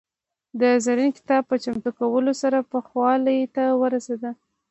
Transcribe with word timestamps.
د 0.59 0.61
زرین 0.85 1.09
کتاب 1.17 1.43
په 1.49 1.55
چمتو 1.63 1.89
کولو 1.99 2.31
سره 2.41 2.67
پوخوالي 2.71 3.39
ته 3.55 3.63
ورسېد. 3.81 4.21